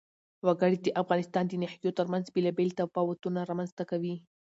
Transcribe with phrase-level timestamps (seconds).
[0.45, 4.15] وګړي د افغانستان د ناحیو ترمنځ بېلابېل تفاوتونه رامنځ ته کوي.